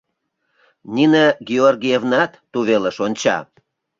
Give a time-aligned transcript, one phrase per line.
[0.95, 3.37] Нина Георгиевнат тувелыш онча.